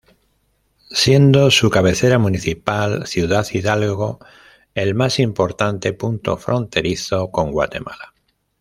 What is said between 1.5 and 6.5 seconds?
su cabecera municipal, Ciudad Hidalgo el más importante punto